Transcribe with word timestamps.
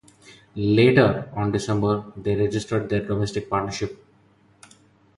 Later 0.55 1.29
on 1.35 1.51
December 1.51 2.03
they 2.17 2.35
registered 2.35 2.89
their 2.89 3.05
domestic 3.05 3.47
partnership. 3.47 4.03